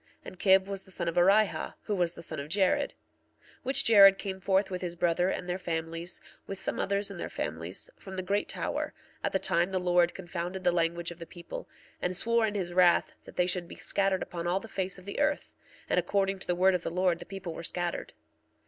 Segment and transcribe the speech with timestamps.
[0.01, 2.95] 1:32 And Kib was the son of Orihah, who was the son of Jared;
[3.59, 7.19] 1:33 Which Jared came forth with his brother and their families, with some others and
[7.19, 11.19] their families, from the great tower, at the time the Lord confounded the language of
[11.19, 11.69] the people,
[12.01, 15.05] and swore in his wrath that they should be scattered upon all the face of
[15.05, 15.53] the earth;
[15.87, 18.13] and according to the word of the Lord the people were scattered.